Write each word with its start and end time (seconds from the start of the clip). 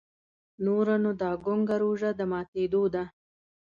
نوره 0.65 0.95
نو 1.03 1.11
دا 1.21 1.31
ګونګه 1.45 1.75
روژه 1.81 2.09
د 2.15 2.21
ماتېدو 2.31 2.83
ده. 2.93 3.03